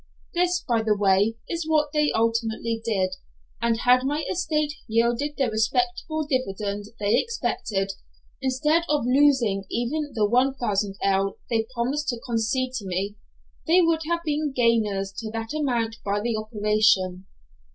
This, 0.33 0.63
by 0.67 0.81
the 0.81 0.97
way, 0.97 1.37
is 1.47 1.69
what 1.69 1.91
they 1.93 2.09
ultimately 2.15 2.81
did, 2.83 3.17
and 3.61 3.81
had 3.81 4.03
my 4.03 4.23
estate 4.31 4.73
yielded 4.87 5.35
the 5.37 5.47
respectable 5.47 6.25
dividend 6.25 6.85
they 6.99 7.19
expected, 7.21 7.91
instead 8.41 8.81
of 8.89 9.05
losing 9.05 9.65
even 9.69 10.11
the 10.15 10.27
1000_l._ 10.27 11.35
they 11.51 11.67
promised 11.75 12.07
to 12.07 12.19
concede 12.25 12.73
to 12.77 12.85
me, 12.87 13.15
they 13.67 13.79
would 13.83 14.01
have 14.09 14.21
been 14.25 14.51
gainers 14.53 15.13
to 15.19 15.29
that 15.33 15.53
amount 15.53 15.97
by 16.03 16.19
the 16.19 16.35
operation. 16.35 17.27